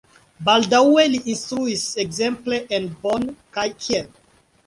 [0.45, 4.09] Baldaŭe li instruis ekzemple en Bonn kaj Kiel.